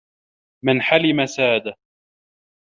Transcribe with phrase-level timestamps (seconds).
[0.65, 1.73] مَنْ حَلِمَ سَادَ